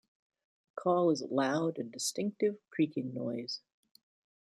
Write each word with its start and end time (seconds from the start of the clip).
The 0.77 0.81
call 0.81 1.11
is 1.11 1.21
a 1.21 1.27
loud 1.27 1.77
and 1.77 1.91
distinctive 1.91 2.57
creaking 2.71 3.13
noise. 3.13 3.61